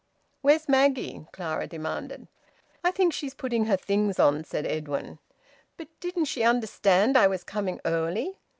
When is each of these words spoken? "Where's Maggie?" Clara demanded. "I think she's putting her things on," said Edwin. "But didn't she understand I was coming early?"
"Where's 0.41 0.67
Maggie?" 0.67 1.27
Clara 1.31 1.67
demanded. 1.67 2.27
"I 2.83 2.89
think 2.89 3.13
she's 3.13 3.35
putting 3.35 3.65
her 3.65 3.77
things 3.77 4.17
on," 4.19 4.43
said 4.43 4.65
Edwin. 4.65 5.19
"But 5.77 5.89
didn't 5.99 6.25
she 6.25 6.41
understand 6.41 7.15
I 7.15 7.27
was 7.27 7.43
coming 7.43 7.79
early?" 7.85 8.39